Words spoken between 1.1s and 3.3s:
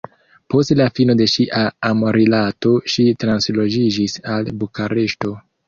de ŝia amrilato, ŝi